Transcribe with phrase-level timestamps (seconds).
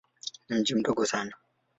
[0.49, 1.31] Ni mji mdogo sana.